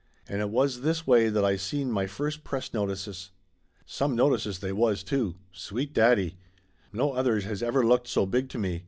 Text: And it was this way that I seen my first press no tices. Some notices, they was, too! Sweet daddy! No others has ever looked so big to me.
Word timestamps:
And 0.27 0.41
it 0.41 0.49
was 0.49 0.81
this 0.81 1.05
way 1.05 1.29
that 1.29 1.45
I 1.45 1.57
seen 1.57 1.91
my 1.91 2.07
first 2.07 2.43
press 2.43 2.73
no 2.73 2.87
tices. 2.87 3.29
Some 3.85 4.15
notices, 4.15 4.57
they 4.57 4.73
was, 4.73 5.03
too! 5.03 5.35
Sweet 5.51 5.93
daddy! 5.93 6.37
No 6.91 7.11
others 7.13 7.43
has 7.43 7.61
ever 7.61 7.85
looked 7.85 8.07
so 8.07 8.25
big 8.25 8.49
to 8.49 8.57
me. 8.57 8.79